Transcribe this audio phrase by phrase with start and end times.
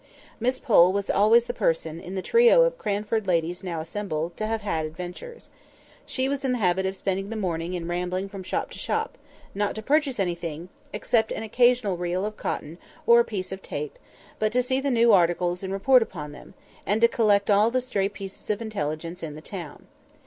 [0.39, 4.47] Miss Pole was always the person, in the trio of Cranford ladies now assembled, to
[4.47, 5.51] have had adventures.
[6.07, 9.15] She was in the habit of spending the morning in rambling from shop to shop,
[9.53, 13.99] not to purchase anything (except an occasional reel of cotton or a piece of tape),
[14.39, 17.79] but to see the new articles and report upon them, and to collect all the
[17.79, 19.85] stray pieces of intelligence in the town.